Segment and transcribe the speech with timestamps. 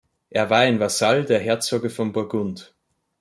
[0.31, 2.73] Er war ein Vasall der Herzoge von Burgund.